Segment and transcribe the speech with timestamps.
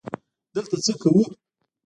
[0.53, 1.23] _دلته څه کوو؟